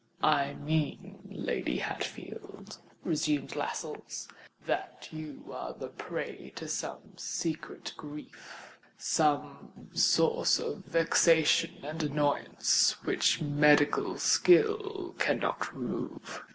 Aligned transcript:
"I 0.23 0.53
mean, 0.55 1.19
Lady 1.29 1.77
Hatfield," 1.77 2.79
resumed 3.03 3.55
Lascelles, 3.55 4.27
"that 4.65 5.07
you 5.11 5.45
are 5.53 5.73
the 5.75 5.89
prey 5.89 6.51
to 6.55 6.67
some 6.67 7.15
secret 7.17 7.93
grief—some 7.97 9.89
source 9.93 10.57
of 10.57 10.85
vexation 10.85 11.85
and 11.85 12.01
annoyance, 12.01 12.95
which 13.03 13.43
medical 13.43 14.17
skill 14.17 15.13
cannot 15.19 15.71
remove. 15.71 16.45